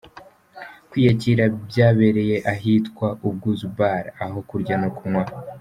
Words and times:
Kwiyakira 0.89 1.43
byabereye 1.67 2.35
ahitwa 2.53 3.07
Ubwuzu 3.27 3.67
Bar 3.77 4.03
aho 4.23 4.37
kurya 4.49 4.75
no 4.83 4.89
kunywa 4.97 5.25